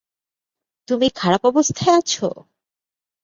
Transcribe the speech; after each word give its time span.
তুমি 0.87 1.07
খারাপ 1.15 1.41
অবস্থায় 1.45 1.95
আছো? 1.97 2.27